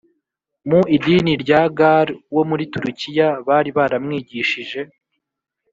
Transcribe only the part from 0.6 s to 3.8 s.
Mu idini rya ga ar wo muri turukiya bari